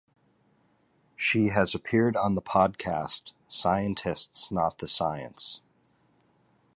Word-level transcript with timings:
She 1.15 1.49
has 1.49 1.75
appeared 1.75 2.17
on 2.17 2.33
the 2.33 2.41
podcast 2.41 3.33
"Scientists 3.47 4.49
Not 4.49 4.79
the 4.79 4.87
Science". 4.87 5.61